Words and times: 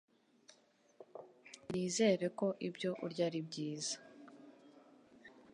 Nizere 1.69 2.25
ko 2.39 2.47
ibyo 2.67 2.91
urya 3.05 3.23
ari 3.29 3.39
byiza. 3.47 3.95